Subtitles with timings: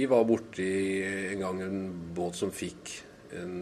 [0.00, 0.66] Vi var borti
[1.04, 1.80] en gang en
[2.16, 2.92] båt som fikk
[3.36, 3.56] en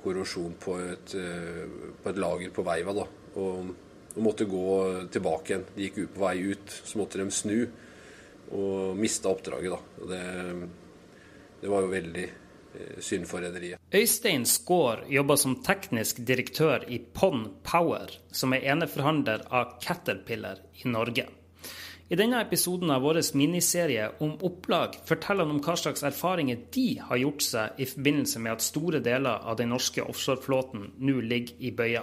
[0.00, 2.94] korrosjon på et, på et, lager på Veiva.
[2.96, 3.04] da,
[3.42, 3.74] og,
[4.14, 4.64] og måtte gå
[5.12, 5.66] tilbake igjen.
[5.74, 7.58] De gikk ut på vei ut, så måtte de snu
[8.54, 9.76] og mista oppdraget.
[9.76, 10.08] da.
[10.14, 10.24] Det,
[11.60, 13.80] det var jo veldig eh, synd for rederiet.
[13.94, 20.88] Øystein Skaar jobber som teknisk direktør i Pond Power, som er eneforhandler av Caterpillar i
[20.88, 21.28] Norge.
[22.08, 26.98] I denne episoden av vår miniserie om opplag forteller han om hva slags erfaringer de
[27.00, 31.64] har gjort seg i forbindelse med at store deler av den norske offshoreflåten nå ligger
[31.64, 32.02] i bøya.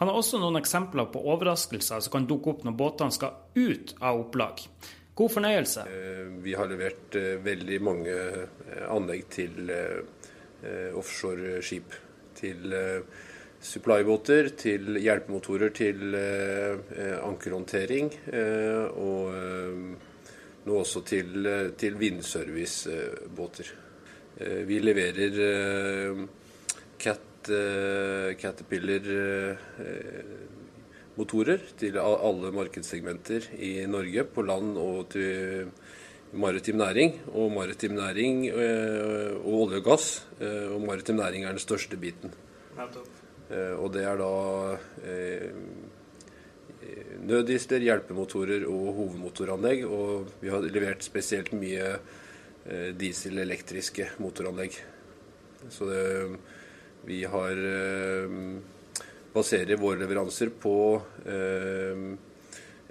[0.00, 3.94] Han har også noen eksempler på overraskelser som kan dukke opp når båtene skal ut
[4.02, 4.64] av opplag.
[5.14, 5.84] God fornøyelse.
[5.86, 9.70] Eh, vi har levert eh, veldig mange eh, anlegg til
[10.96, 11.92] offshoreskip.
[12.34, 12.72] Til
[13.64, 16.14] supplybåter, til hjelpemotorer til
[17.24, 18.10] ankerhåndtering.
[19.00, 19.34] Og
[20.64, 21.48] nå også til,
[21.80, 23.72] til vindservicebåter.
[24.68, 26.24] Vi leverer
[27.00, 27.50] Cat,
[28.40, 29.10] Caterpillar
[31.18, 35.70] motorer til alle markedssegmenter i Norge, på land og til
[36.34, 37.20] maritim næring.
[37.32, 40.26] Og maritim næring eh, og olje og gass.
[40.40, 42.34] Eh, og maritim næring er den største biten.
[42.78, 44.30] Eh, og det er da
[47.28, 49.84] nøddisler, hjelpemotorer og hovedmotoranlegg.
[49.84, 51.90] Og vi har levert spesielt mye
[52.96, 54.78] diesel-elektriske motoranlegg.
[55.68, 56.00] Så det,
[57.04, 57.60] vi har
[59.34, 60.76] baserer våre leveranser på
[61.26, 62.04] eh,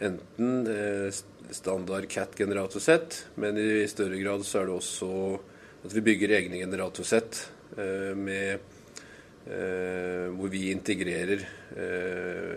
[0.03, 1.21] enten eh,
[1.53, 5.09] standard CAT-generatorsett, men i større grad så er det også
[5.83, 7.45] at vi bygger egne generatorsett
[7.77, 8.72] eh, med
[9.43, 11.41] hvor vi integrerer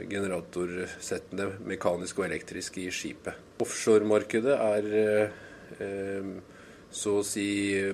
[0.06, 3.34] generatorsettene mekanisk og elektrisk i skipet.
[3.65, 4.87] Offshoremarkedet er
[6.94, 7.49] så å si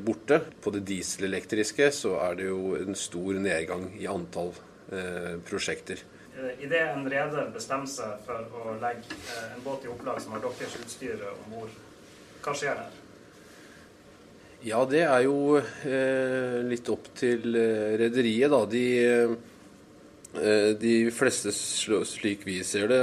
[0.04, 0.42] borte.
[0.60, 4.52] På det dieselelektriske så er det jo en stor nedgang i antall
[4.92, 5.98] Eh, prosjekter.
[6.36, 10.34] Eh, Idet en reder bestemmer seg for å legge eh, en båt i opplag som
[10.34, 11.78] har deres utstyr om bord,
[12.44, 12.98] hva skjer der?
[14.62, 18.60] Ja, det er jo eh, litt opp til eh, rederiet, da.
[18.70, 18.84] De,
[20.38, 23.00] eh, de, fleste, slik vi ser det,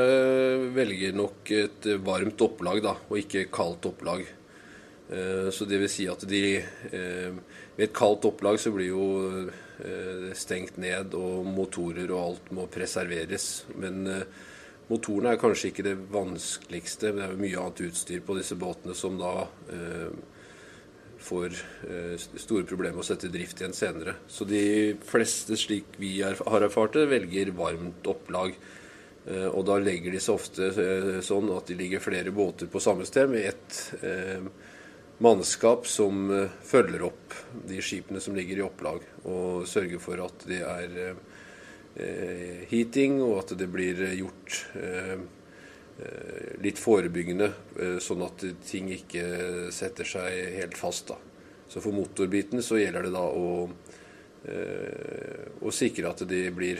[0.75, 4.28] velger nok et varmt opplag, da, og ikke kaldt opplag.
[5.09, 6.62] så det vil si at de
[6.92, 9.06] Ved et kaldt opplag så blir jo
[9.80, 13.46] Eh, stengt ned, og motorer og alt må preserveres.
[13.80, 14.25] Men eh,
[14.90, 17.14] motorene er kanskje ikke det vanskeligste.
[17.16, 20.09] Det er mye annet utstyr på disse båtene som da eh,
[21.19, 21.56] får
[22.40, 24.16] store problemer med å sette i drift igjen senere.
[24.28, 28.56] Så de fleste, slik vi har erfart det, velger varmt opplag.
[29.30, 30.69] Og da legger de seg ofte
[31.22, 33.81] sånn at de ligger flere båter på samme sted med ett
[35.19, 37.34] mannskap som eh, følger opp
[37.68, 40.96] de skipene som ligger i opplag, og sørger for at det er
[42.00, 45.18] eh, heating, og at det blir gjort eh,
[46.64, 47.50] litt forebyggende,
[48.00, 49.24] sånn at ting ikke
[49.76, 51.10] setter seg helt fast.
[51.12, 51.18] da.
[51.70, 53.70] Så for motorbiten så gjelder det da å,
[55.60, 56.80] å sikre at de blir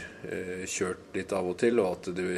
[0.66, 2.30] kjørt litt av og til, og at det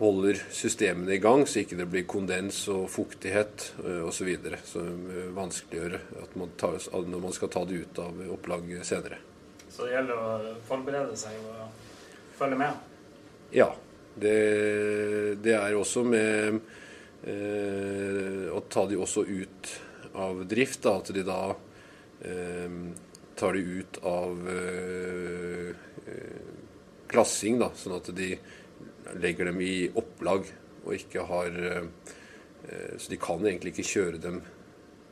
[0.00, 3.66] holder systemene i gang, så ikke det blir kondens og fuktighet
[4.06, 4.30] osv.
[4.64, 9.20] Som vanskeliggjør at man tar, når man skal ta det ut av opplag senere.
[9.70, 11.90] Så det gjelder å forberede seg og
[12.38, 12.89] følge med?
[13.50, 13.74] Ja.
[14.20, 14.36] Det,
[15.42, 16.58] det er også med
[17.24, 19.70] eh, å ta de også ut
[20.18, 20.82] av drift.
[20.84, 21.40] Da, at de da
[22.26, 22.74] eh,
[23.38, 25.70] tar de ut av eh,
[27.10, 28.34] klassing, da, sånn at de
[29.20, 30.46] legger dem i opplag
[30.84, 31.84] og ikke har eh,
[33.00, 34.42] Så de kan egentlig ikke kjøre dem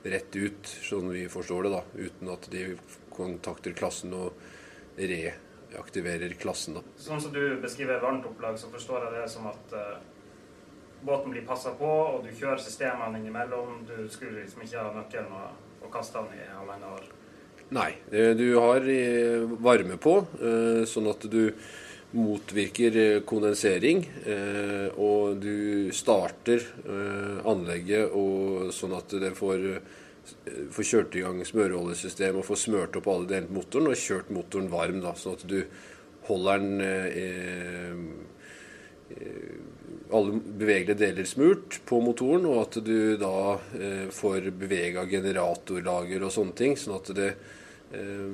[0.05, 2.66] rett ut, sånn vi forstår det, da, uten at de
[3.11, 4.37] kontakter klassen og
[5.73, 6.79] reaktiverer klassen.
[6.79, 6.85] da.
[7.00, 9.99] Sånn som du beskriver varmt opplag, så forstår jeg det som at uh,
[11.03, 13.85] båten blir passa på, og du kjører systemene innimellom.
[13.88, 17.12] Du skulle liksom ikke ha nøkkelen og, og kaste den i halvannet år.
[17.69, 18.87] Nei, du har
[19.61, 21.43] varme på, uh, sånn at du
[22.17, 24.05] motvirker eh, kondensering.
[24.26, 29.67] Eh, og du starter eh, anlegget og, sånn at det får,
[30.75, 34.32] får kjørt i gang smøreoljesystem og få smørt opp alle delene på motoren og kjørt
[34.34, 35.00] motoren varm.
[35.04, 35.58] Da, sånn at du
[36.28, 37.94] holder den eh,
[40.12, 46.32] alle bevegelige deler smurt på motoren, og at du da eh, får bevega generatorlager og
[46.34, 46.76] sånne ting.
[46.80, 47.30] Sånn at det
[47.96, 48.28] eh,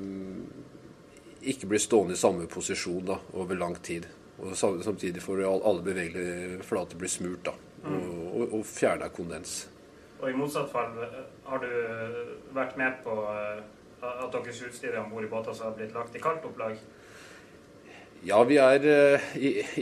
[1.51, 4.07] ikke blir stående i samme posisjon da, over lang tid.
[4.41, 7.45] Og Samtidig får alle bevegelige flater bli smurt.
[7.47, 7.55] da.
[7.85, 9.65] og, og, og fjerna kondens.
[10.21, 10.93] Og i motsatt fall,
[11.45, 11.71] har du
[12.55, 13.15] vært med på
[14.05, 16.77] at deres utstyr om bord i båter har blitt lagt i kaldt opplag?
[18.25, 19.25] Ja, vi er eh,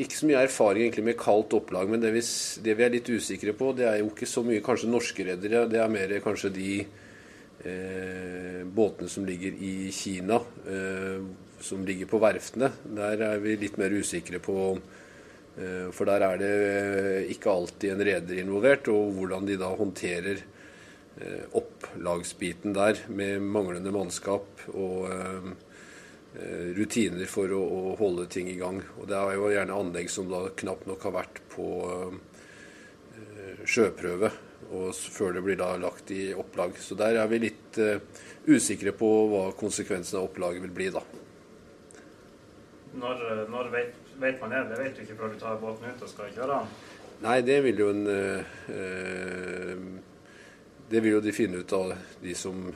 [0.02, 1.88] ikke så mye erfaring egentlig med kaldt opplag.
[1.92, 2.24] Men det vi,
[2.66, 5.64] det vi, er litt usikre på, det er jo ikke så mye kanskje norske redere.
[5.72, 11.24] Det er mer kanskje de eh, båtene som ligger i Kina, eh,
[11.64, 12.74] som ligger på verftene.
[13.00, 15.03] Der er vi litt mer usikre på eh,
[15.54, 16.54] For der er det
[17.30, 23.94] ikke alltid en reder involvert, og hvordan de da håndterer eh, opplagsbiten der med manglende
[23.94, 25.52] mannskap og eh,
[26.34, 28.80] Eh, rutiner for å, holde ting i gang.
[28.98, 31.68] Og Det er jo gjerne anlegg som da knapt nok har vært på
[33.70, 34.32] sjøprøve
[34.74, 36.74] og før det blir da lagt i opplag.
[36.82, 37.78] Så der er vi litt
[38.50, 41.04] usikre på hva konsekvensen av opplaget vil bli da.
[42.98, 43.22] Når,
[43.54, 44.64] når vet, vet, man det?
[44.72, 46.74] Det vet du ikke før du tar båten ut og skal kjøre den?
[47.24, 48.42] Nei, det vil jo en uh,
[50.92, 52.68] Det vil jo de finne ut av, de som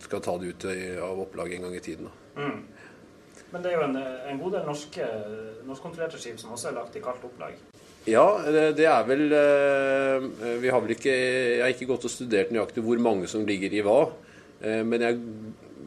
[0.00, 0.64] skal ta det ut
[1.02, 2.08] av opplag en gang i tiden.
[2.08, 2.42] da.
[2.42, 2.60] Mm.
[3.50, 5.06] Men det er jo en, en god del norske,
[5.66, 7.56] norskkontrollerte skip som også er lagt i kaldt opplag?
[8.08, 10.28] Ja, det er vel eh,
[10.62, 13.74] Vi har vel ikke Jeg har ikke gått og studert nøyaktig hvor mange som ligger
[13.74, 13.98] i hva.
[14.62, 15.18] Eh, men jeg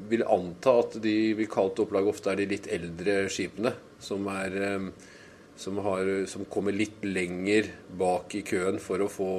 [0.09, 3.73] vil anta at de vil kaldt opplag ofte er de litt eldre skipene.
[4.03, 4.89] Som, er, eh,
[5.55, 9.31] som, har, som kommer litt lenger bak i køen for å få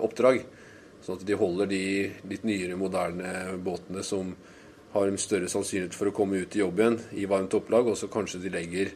[0.00, 0.44] oppdrag.
[1.02, 1.84] Sånn at de holder de
[2.30, 4.36] litt nyere, moderne båtene som
[4.92, 7.88] har en større sannsynlighet for å komme ut i jobb igjen i varmt opplag.
[7.90, 8.92] Og så kanskje de legger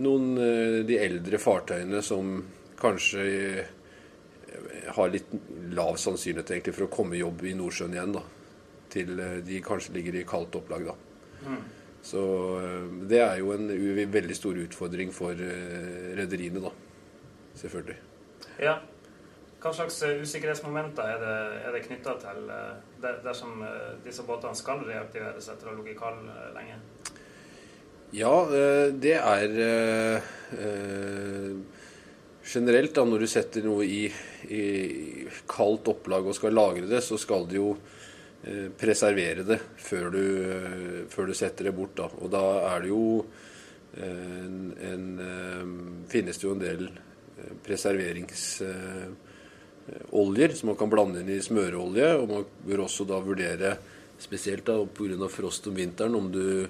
[0.00, 2.38] noen eh, de eldre fartøyene som
[2.80, 3.24] kanskje
[3.60, 5.30] eh, har litt
[5.76, 8.16] lav sannsynlighet egentlig for å komme i jobb i Nordsjøen igjen.
[8.16, 8.24] da,
[8.90, 10.90] Til eh, de kanskje ligger i kaldt opplag.
[10.90, 10.96] da.
[11.46, 11.60] Mm.
[12.02, 12.20] Så
[13.10, 13.68] det er jo en
[14.12, 15.36] veldig stor utfordring for
[16.16, 16.70] rederiene, da.
[17.60, 17.96] Selvfølgelig.
[18.60, 18.78] Ja,
[19.60, 21.38] hva slags eh, usikkerhetsmomenter er det,
[21.68, 25.98] er det knytta til eh, dersom eh, disse båtene skal reaktiveres etter å ha ligget
[26.00, 26.78] kald lenge?
[28.16, 28.32] Ja,
[28.98, 29.52] det er
[32.42, 34.00] generelt da, Når du setter noe i,
[34.50, 34.62] i,
[35.46, 37.76] kaldt opplag og skal lagre det, så skal det jo
[38.80, 40.22] preservere det før du,
[41.12, 41.92] før du setter det bort.
[41.98, 42.06] Da.
[42.24, 42.40] Og da
[42.70, 43.02] er det jo
[44.00, 44.54] en,
[44.86, 45.10] en,
[46.08, 46.86] finnes det jo en del
[47.66, 48.46] preserverings
[50.16, 52.08] oljer som man kan blande inn i smøreolje.
[52.22, 53.70] Og man bør også da vurdere,
[54.20, 55.28] spesielt da pga.
[55.28, 56.66] frost om vinteren, om du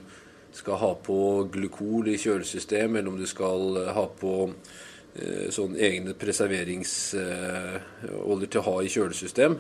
[0.53, 5.77] skal ha på glukol i kjølesystem, eller om du skal eh, ha på eh, sånn
[5.79, 9.59] egne preserveringsoljer eh, til å ha i kjølesystem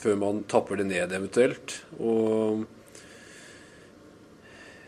[0.00, 1.76] før man tapper det ned eventuelt.
[1.98, 2.64] Og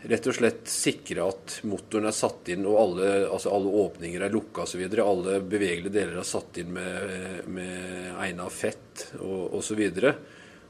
[0.09, 4.33] rett og slett sikre at motoren er satt inn og alle, altså alle åpninger er
[4.33, 4.85] lukka osv.
[5.03, 9.81] Alle bevegelige deler er satt inn med, med egna fett og osv.
[9.89, 10.13] Og,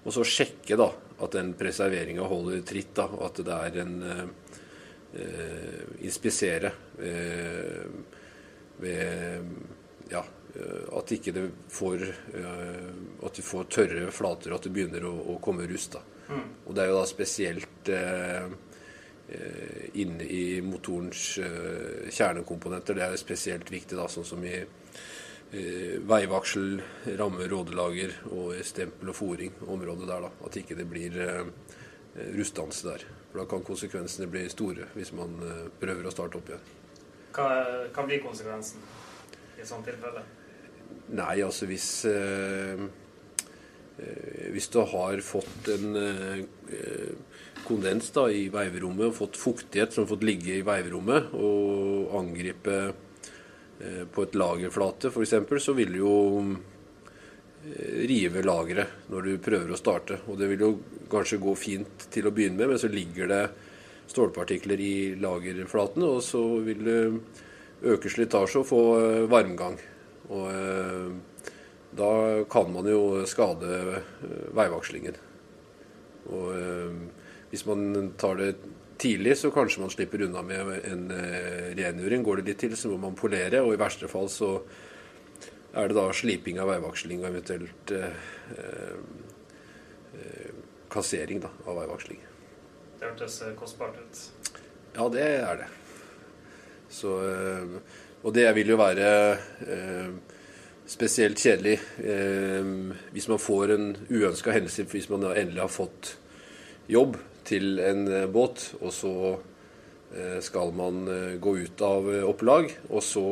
[0.05, 0.89] og så sjekke da
[1.19, 2.95] at den preserveringa holder tritt.
[2.97, 4.25] da, og At det er en eh,
[6.05, 6.71] Inspisere
[7.01, 7.85] eh,
[8.79, 9.47] ved
[10.11, 10.21] ja,
[10.97, 12.87] at ikke det får eh,
[13.25, 15.99] At de får tørre flater, og at det begynner å, å komme rust.
[16.29, 16.47] Mm.
[16.65, 18.49] Og det er jo da spesielt eh,
[19.31, 22.95] Eh, inne i motorens eh, kjernekomponenter.
[22.97, 26.79] Det er spesielt viktig, da, sånn som i eh, veivaksel,
[27.19, 29.53] ramme, rådelager og stempel og fòring.
[29.69, 30.47] Området der, da.
[30.49, 31.19] At ikke det blir
[32.39, 33.05] rustdannelse der.
[33.29, 35.37] For Da kan konsekvensene bli store hvis man
[35.77, 36.65] prøver å starte opp igjen.
[37.35, 37.47] Hva,
[37.93, 40.25] hva blir konsekvensen i et sånt tilfelle?
[41.09, 42.81] Nei, altså hvis eh,
[44.53, 46.43] Hvis du har fått en eh,
[47.69, 52.77] kondens da, i veiverommet og fått fuktighet som har fått ligge i veiverommet og angripe
[52.87, 55.35] eh, på et lagerflate f.eks.,
[55.65, 56.15] så vil du jo
[56.47, 60.21] eh, rive lageret når du prøver å starte.
[60.31, 60.71] Og det vil jo
[61.11, 63.43] kanskje gå fint til å begynne med, men så ligger det
[64.09, 66.99] stålpartikler i lagerflaten, og så vil du
[67.93, 69.79] øke slitasje og få eh, varmgang.
[70.29, 71.47] Og eh,
[71.99, 72.11] da
[72.51, 75.17] kan man jo skade eh, veivakslingen.
[76.29, 76.51] Og
[77.49, 78.51] hvis man tar det
[78.99, 82.23] tidlig, så kanskje man slipper unna med en eh, rengjøring.
[82.23, 84.57] Går det litt til, så må man polere, og i verste fall så
[85.73, 88.23] er det da sliping av veivaksling og eventuelt eh,
[90.19, 90.53] eh,
[90.91, 92.21] kassering da, av veivaksling.
[92.99, 94.23] Det hørtes eh, kostbart ut.
[94.97, 95.69] Ja, det er det.
[96.89, 99.09] Så, eh, og det vil jo være
[99.69, 100.09] eh,
[100.89, 101.75] spesielt kjedelig
[103.13, 106.15] hvis man får en uønska hendelse hvis man endelig har fått
[106.89, 107.19] jobb
[107.49, 109.13] til en eh, båt, og så
[110.15, 113.25] eh, skal man eh, gå ut av opplag, og så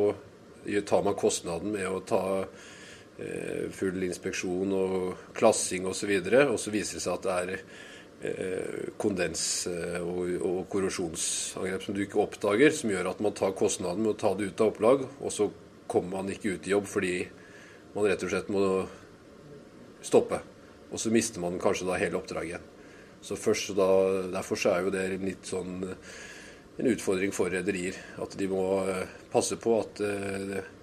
[0.87, 6.47] tar man kostnaden med å ta eh, full inspeksjon og klassing osv., og, så videre,
[6.51, 7.67] og så viser det seg at det er eh,
[8.97, 14.15] kondens eh, og, korrosjonsangrep som du ikke oppdager, som gjør at man tar kostnaden med
[14.15, 15.51] å ta det ut av opplag, og så
[15.87, 17.17] kommer man ikke ut i jobb fordi
[17.93, 18.63] man rett og slett må
[20.05, 20.41] stoppe.
[20.91, 22.65] Og så mister man kanskje da hele oppdraget igjen.
[23.21, 23.87] Så først, da,
[24.31, 25.81] Derfor så er jo det litt sånn
[26.77, 27.97] en utfordring for rederier.
[28.21, 30.73] At de må eh, passe på at eh, eh,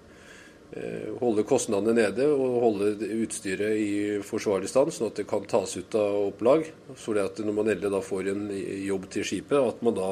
[1.21, 3.91] holde kostnadene nede og holde utstyret i
[4.25, 6.65] forsvarlig stand, sånn at det kan tas ut av opplag.
[6.99, 8.47] Så det at når man endelig da får en
[8.83, 10.09] jobb til skipet, at man da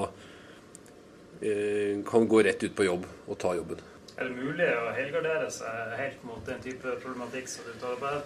[2.07, 3.81] kan gå rett ut på jobb og ta jobben.
[4.13, 8.03] Er det mulig å helgardere seg helt mot den type problematikk som du tar opp
[8.05, 8.19] her?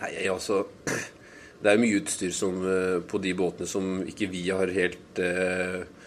[0.00, 0.62] Nei, altså
[1.62, 5.82] det er mye utstyr som, eh, på de båtene som ikke vi har helt eh,
[5.82, 5.99] eh,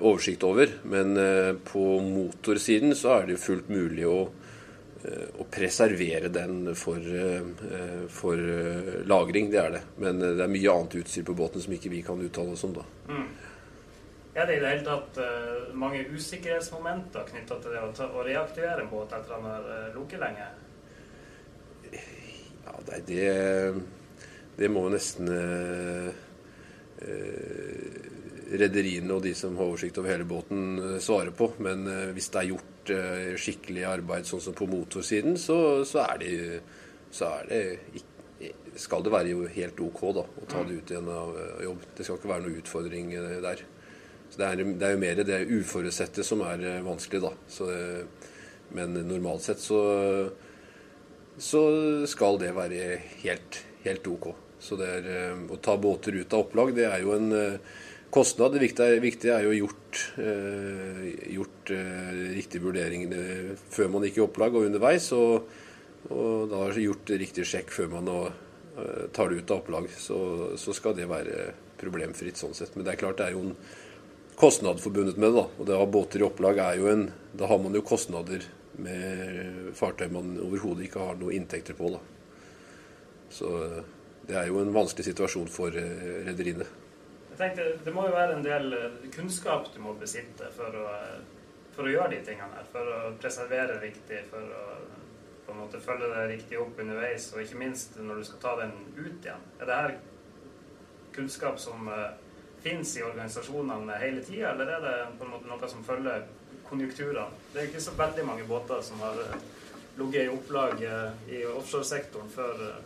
[0.00, 0.70] oversikt over.
[0.82, 4.18] Men eh, på motorsiden så er det fullt mulig å,
[5.02, 8.44] eh, å preservere den for, eh, for
[9.08, 9.50] lagring.
[9.50, 9.82] Det er det.
[10.02, 12.76] Men det er mye annet utstyr på båten som ikke vi kan uttale oss om,
[12.78, 12.86] da.
[13.08, 13.26] Mm.
[14.34, 15.18] Er det i det hele tatt
[15.78, 19.92] mange usikkerhetsmomenter knytta til det å, ta, å, reaktivere en båt etter at den har
[19.94, 20.48] ligget lenge?
[22.64, 23.84] Ja, det, er det
[24.54, 26.10] det må nesten eh,
[27.02, 28.13] eh,
[28.52, 31.50] rederiene og de som har oversikt over hele båten, eh, svare på.
[31.64, 35.58] Men eh, hvis det er gjort eh, skikkelig arbeid sånn som på motorsiden, så,
[35.88, 36.60] så, er, det,
[37.14, 41.10] så er det skal det være jo helt OK da, å ta det ut igjen
[41.10, 41.88] av jobb.
[41.96, 43.12] Det skal ikke være noe utfordring
[43.44, 43.66] der.
[44.30, 47.30] Så det er, det er jo mer det uforutsette som er vanskelig, da.
[47.46, 47.68] Så,
[48.74, 49.78] men normalt sett så,
[51.38, 51.62] så
[52.10, 54.32] skal det være helt, helt OK.
[54.64, 57.30] Så det er, å ta båter ut av opplag, det er jo en
[58.14, 58.54] kostnad.
[58.54, 61.04] Det viktige, viktige er jo gjort, eh,
[61.34, 61.74] gjort
[62.34, 65.10] riktige vurderinger før man gikk i opplag og underveis.
[65.16, 65.48] Og,
[66.14, 68.18] og da gjort riktig sjekk før man nå,
[69.14, 69.86] tar det ut av opplag.
[69.98, 70.18] Så,
[70.58, 72.74] så, skal det være problemfritt sånn sett.
[72.74, 73.56] Men det er klart det er jo en
[74.38, 75.42] kostnad forbundet med det.
[75.42, 77.82] da, Og det å ha båter i opplag er jo en Da har man jo
[77.86, 78.42] kostnader
[78.78, 81.90] med fartøy man overhodet ikke har noe inntekter på.
[81.94, 82.00] da.
[83.34, 83.50] Så
[84.28, 86.66] det er jo en vanskelig situasjon for eh, rederiene.
[87.34, 90.84] Jeg tenkte, Det må jo være en del eh, kunnskap du må besitte for å,
[91.74, 92.68] for å gjøre de tingene her.
[92.70, 94.66] For å preservere riktig, for å
[95.44, 98.52] på en måte følge det riktig opp underveis, og ikke minst når du skal ta
[98.62, 99.42] den ut igjen.
[99.58, 99.96] Er det her
[101.12, 102.14] kunnskap som uh,
[102.62, 106.24] fins finnes i organisasjonene hele tida, eller er det på en måte noe som følger
[106.70, 107.26] konjunkturene?
[107.52, 109.36] Det er ikke så veldig mange båter som har uh,
[109.98, 112.80] ligget i opplag uh, i offshoresektoren før uh,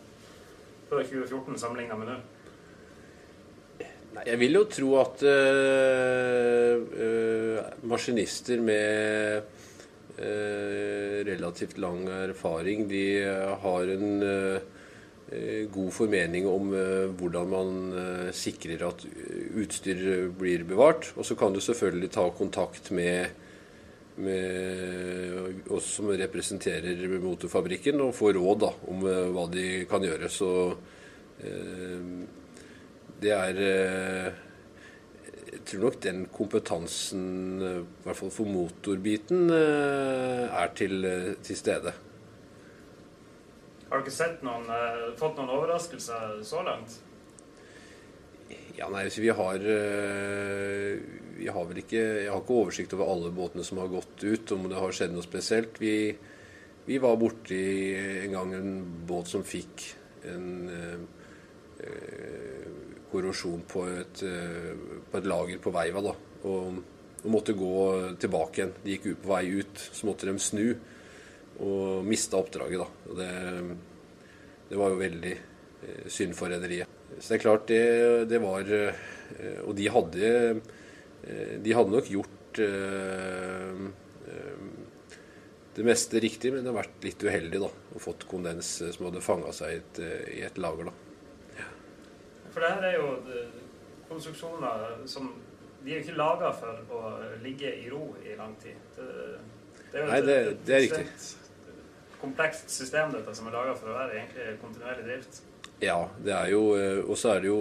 [0.89, 2.19] før 2014 sammenligna med nå?
[4.09, 9.41] Nei, jeg vil jo tro at øh, øh, maskinister med
[10.17, 13.03] øh, relativt lang erfaring, de
[13.61, 14.23] har en
[15.69, 16.71] god formening om
[17.19, 19.03] hvordan man sikrer at
[19.61, 21.11] utstyr blir bevart.
[21.15, 23.29] Og så kan du selvfølgelig ta kontakt med
[24.19, 30.27] med oss som representerer motorfabrikken, og få råd da, om hva de kan gjøre.
[30.33, 30.49] Så
[33.21, 34.29] det er eh,
[35.49, 37.25] Jeg tror nok den kompetansen,
[37.59, 41.05] i hvert fall for motorbiten, er til,
[41.43, 41.93] til stede.
[43.89, 44.69] Har du ikke noen,
[45.17, 46.99] fått noen overraskelser så langt?
[48.77, 49.65] Ja, nei, vi har
[51.39, 54.51] vi har vel ikke Jeg har ikke oversikt over alle båtene som har gått ut,
[54.55, 55.79] om det har skjedd noe spesielt.
[55.81, 56.11] Vi,
[56.87, 57.63] vi var borti
[58.25, 58.73] en gang en
[59.07, 59.85] båt som fikk
[60.29, 60.97] en eh,
[63.11, 64.71] korrosjon på et, eh,
[65.09, 66.01] på et, lager på Veiva.
[66.05, 66.13] da,
[66.47, 66.79] og,
[67.19, 67.75] og måtte gå
[68.21, 68.73] tilbake igjen.
[68.83, 70.67] De gikk ut på vei ut, så måtte de snu
[71.65, 72.79] og mista oppdraget.
[72.79, 73.31] da, og det,
[74.69, 76.87] det var jo veldig eh, synd for rederiet.
[77.17, 77.83] Så det er klart, det,
[78.29, 78.93] det var eh,
[79.65, 80.61] Og de hadde
[81.59, 82.59] de hadde nok gjort
[85.75, 89.21] det meste riktig, men det har vært litt uheldig da, og fått kondens som hadde
[89.21, 89.99] fanga seg i et,
[90.39, 90.89] i et, lager.
[90.89, 91.08] da.
[92.53, 93.09] For det her er jo
[94.09, 95.31] konstruksjoner som
[95.83, 97.11] De er jo ikke laga for å
[97.43, 98.75] ligge i ro i lang tid.
[98.97, 99.05] Det,
[99.91, 101.05] det er jo Nei, det, et, det er riktig.
[102.19, 105.41] komplekst system dette som er laga for å være egentlig kontinuerlig drift.
[105.79, 106.63] Ja, det er jo
[107.07, 107.59] Og så er det jo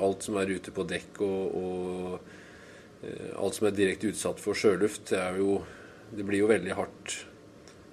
[0.00, 2.36] alt som er ute på dekk og, og
[3.02, 5.60] Eh, alt som er direkte utsatt for sjøluft, det, jo,
[6.10, 7.20] det blir jo veldig hardt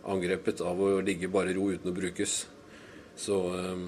[0.10, 2.38] angrepet av å ligge bare i ro uten å brukes.
[3.18, 3.84] Så eh,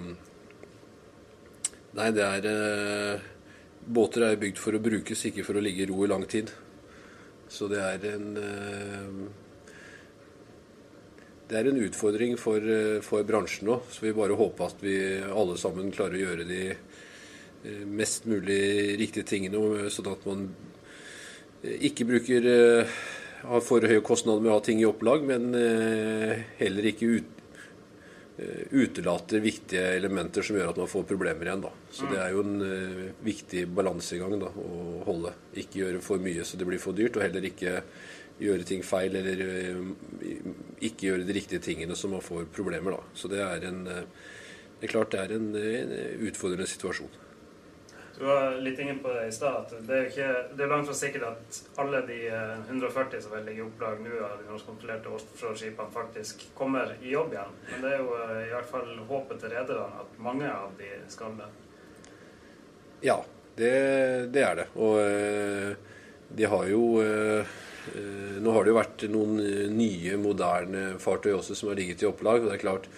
[1.97, 3.25] Nei, det er eh,
[3.87, 6.51] Båter er bygd for å brukes, ikke for å ligge i ro i lang tid.
[7.49, 8.25] Så det er en
[11.47, 12.59] det er en utfordring for,
[13.07, 13.77] for bransjen nå.
[13.87, 19.29] Så vi bare håper at vi alle sammen klarer å gjøre de mest mulig riktige
[19.31, 20.43] tingene, sånn at man
[21.63, 22.49] ikke bruker
[23.47, 25.55] har for høye kostnader med å ha ting i opplag, men
[26.59, 27.36] heller ikke ut, Eh,
[28.71, 31.63] utelater viktige elementer som gjør at man får problemer igjen.
[31.63, 31.71] Da.
[31.93, 35.33] Så det er jo en uh, viktig balansegang da, å holde.
[35.57, 37.79] Ikke gjøre for mye så det blir for dyrt, og heller ikke
[38.37, 40.51] gjøre ting feil eller uh,
[40.85, 42.99] ikke gjøre de riktige tingene så man får problemer.
[42.99, 43.17] Da.
[43.17, 44.03] Så det er en uh,
[44.77, 47.09] det er klart det er en, en utfordrende situasjon.
[48.19, 49.73] Du var litt inne på det i stad.
[49.85, 53.43] Det er ikke, det er langt fra sikkert at alle de 140 eh, som vil
[53.45, 57.53] ligge i opplag nå av de norskkontrollerte offshoreskipene, faktisk kommer i jobb igjen.
[57.69, 60.89] Men det er jo eh, i hvert fall håpet til rederne at mange av de
[61.13, 61.51] skal det.
[63.05, 63.19] Ja,
[63.59, 63.71] det,
[64.33, 64.67] det er det.
[64.81, 65.95] Og eh,
[66.33, 66.83] de har jo
[67.87, 69.37] Nå har det jo vært noen
[69.71, 72.41] nye, moderne fartøy også som har ligget i opplag.
[72.41, 72.89] og det er klart,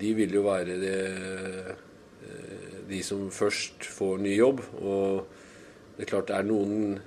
[0.00, 0.94] de vil jo være det
[2.88, 4.64] de som først får ny jobb.
[4.80, 5.24] Og
[5.96, 6.98] det er klart det er noen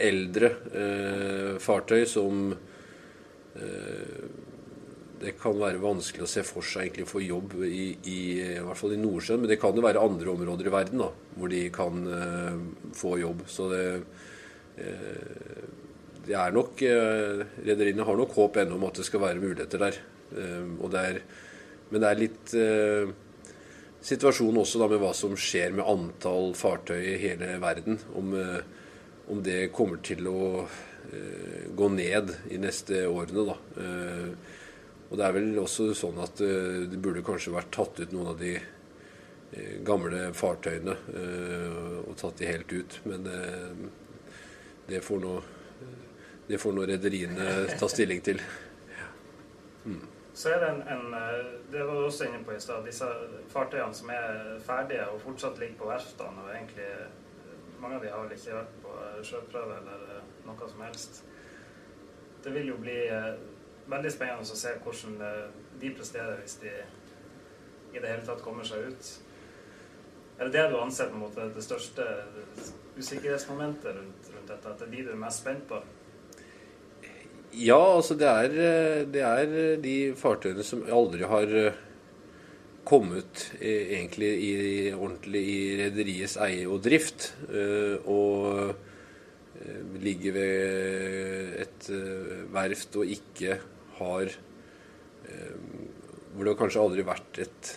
[0.00, 2.50] eldre eh, fartøy som
[3.56, 4.26] eh,
[5.16, 8.78] det kan være vanskelig å se for seg egentlig få jobb i, i, i hvert
[8.78, 9.42] fall i Nordsjøen.
[9.42, 12.58] Men det kan jo være andre områder i verden da, hvor de kan eh,
[12.96, 13.46] få jobb.
[13.50, 13.84] Så det,
[14.82, 15.64] eh,
[16.26, 19.86] det er nok eh, Rederiene har nok håp ennå om at det skal være muligheter
[19.86, 20.00] der.
[20.36, 21.22] Eh, det er,
[21.90, 22.56] men det er litt
[24.06, 27.98] situasjonen også da med hva som skjer med antall fartøy i hele verden.
[28.14, 28.60] Om, eh,
[29.32, 33.42] om det kommer til å uh, gå ned i neste årene.
[33.48, 33.56] da.
[33.74, 34.30] Uh,
[35.10, 38.34] og det er vel også sånn at uh, det burde kanskje vært tatt ut noen
[38.34, 38.56] av de
[39.86, 40.92] gamle fartøyene
[42.02, 42.96] og tatt de helt ut.
[43.06, 43.28] Men
[44.90, 45.36] det får nå
[46.50, 47.46] det får nå rederiene
[47.78, 48.42] ta stilling til.
[49.86, 50.15] Mm.
[50.36, 52.84] Så er det en, en, eh, Det var du også inne på i stad.
[52.84, 53.06] Disse
[53.48, 56.44] fartøyene som er ferdige og fortsatt ligger på verftene.
[56.44, 60.68] og egentlig eh, Mange av de har vel ikke vært på eh, sjøprøve eller noe
[60.68, 61.22] som helst.
[62.44, 62.98] Det vil jo bli
[63.88, 65.16] veldig spennende å se hvordan
[65.80, 69.10] de presterer hvis de i det hele tatt kommer seg ut.
[70.38, 72.06] Er det det du anser på en måte det største
[72.96, 74.68] usikkerhetsmomentet rundt, rundt dette?
[74.68, 75.80] At det er de du er mest spent på?
[77.54, 81.76] Ja, altså det er, eh, det er, eh, de fartøyene som aldri har eh,
[82.84, 87.32] kommet egentlig i, ordentlig i rederiets eie og drift.
[88.06, 88.76] Og
[89.98, 91.88] ligger ved et
[92.54, 93.56] verft og ikke
[93.98, 94.30] har
[96.36, 97.72] Hvor det kanskje aldri har vært et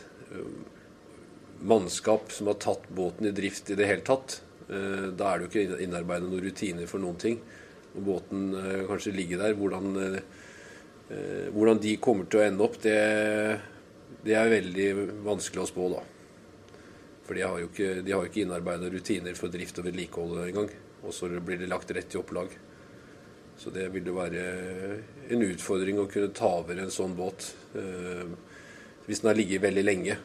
[1.65, 4.43] mannskap som har tatt båten i drift i det hele tatt.
[4.69, 7.41] Da er det jo ikke innarbeidet noen rutiner for noen ting
[7.93, 9.57] båten eh, kanskje ligger der.
[9.57, 12.95] Hvordan, eh, hvordan, de kommer til å ende opp, det,
[14.23, 14.89] det, er veldig
[15.25, 16.05] vanskelig å spå, da.
[17.27, 20.71] For de har jo ikke, de ikke innarbeida rutiner for drift og vedlikehold engang.
[21.05, 22.51] Og så blir det lagt rett i opplag.
[23.59, 24.43] Så det vil jo være
[25.29, 28.27] en utfordring å kunne ta over en sånn båt eh,
[29.05, 30.15] hvis den har ligget veldig lenge.